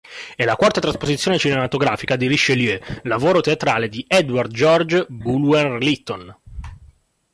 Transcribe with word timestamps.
È 0.35 0.43
la 0.45 0.55
quarta 0.55 0.81
trasposizione 0.81 1.37
cinematografica 1.37 2.15
di 2.15 2.25
"Richelieu", 2.25 2.79
lavoro 3.03 3.39
teatrale 3.39 3.87
di 3.87 4.03
Edward 4.07 4.49
George 4.51 5.05
Bulwer-Lytton. 5.07 6.35